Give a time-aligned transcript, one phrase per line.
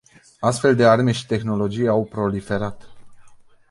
[0.41, 2.89] Astfel de arme și tehnologii au proliferat.